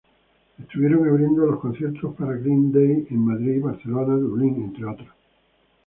Estuvieron 0.57 1.07
abriendo 1.07 1.45
los 1.45 1.59
conciertos 1.59 2.15
para 2.15 2.33
Green 2.33 2.71
Day 2.71 3.05
en 3.11 3.19
Madrid, 3.23 3.61
Barcelona, 3.61 4.15
Dublin, 4.15 4.55
entre 4.63 4.85
otros.. 4.85 5.09